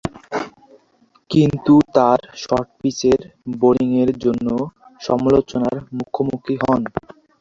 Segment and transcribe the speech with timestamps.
[1.29, 3.19] কিন্তু তার শর্ট-পিচের
[3.55, 4.47] বোলিংয়ের জন্য
[5.01, 6.81] সমালোচনার মুখোমুখি হন।